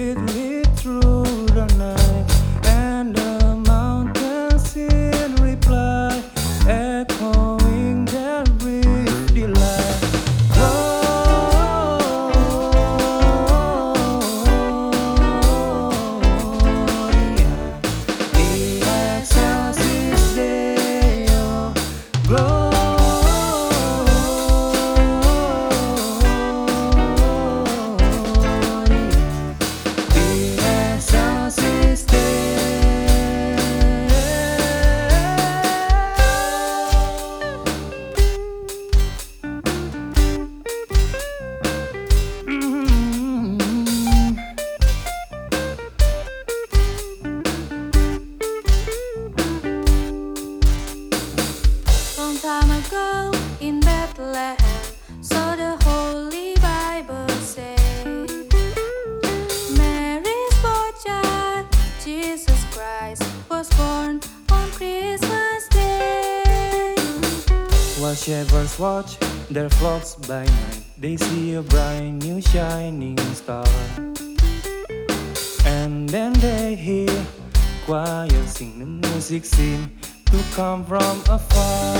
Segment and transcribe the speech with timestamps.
[0.00, 1.99] sweetly, sweetly through the night,
[52.40, 53.30] time ago
[53.60, 54.56] in Bethlehem,
[55.20, 57.76] so the Holy Bible say.
[59.76, 61.66] Mary's boy child,
[62.02, 64.20] Jesus Christ, was born
[64.52, 66.94] on Christmas Day.
[67.98, 69.18] While shepherds watch
[69.50, 73.68] their flocks by night, they see a bright new shining star.
[75.66, 77.26] And then they hear
[77.84, 79.90] choir sing the music seem
[80.24, 81.99] to come from afar.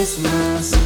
[0.00, 0.79] Christmas.